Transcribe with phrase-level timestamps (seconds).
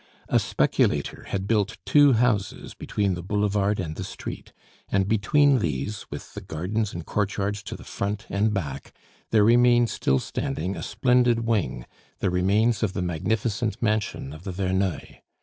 [0.29, 4.51] A speculator had built two houses between the boulevard and the street;
[4.89, 8.93] and between these, with the gardens and courtyards to the front and back,
[9.29, 11.85] there remained still standing a splendid wing,
[12.17, 15.17] the remains of the magnificent mansion of the Verneuils.